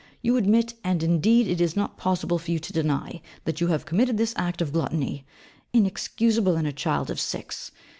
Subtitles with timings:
[0.23, 3.85] You admit, and indeed it is not possible for you to deny, that you have
[3.85, 5.27] committed this act of gluttony
[5.73, 7.69] inexcusable in a child of six.